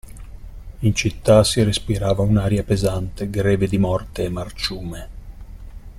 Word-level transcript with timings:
In 0.79 0.95
città 0.95 1.43
si 1.43 1.61
respirava 1.61 2.23
un'aria 2.23 2.63
pesante, 2.63 3.29
greve 3.29 3.67
di 3.67 3.77
morte 3.77 4.23
e 4.23 4.29
marciume. 4.29 5.07